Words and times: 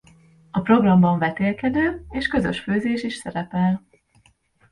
A 0.51 0.61
programban 0.61 1.19
vetélkedő 1.19 2.05
és 2.09 2.27
közös 2.27 2.59
főzés 2.59 3.03
is 3.03 3.15
szerepel. 3.15 3.85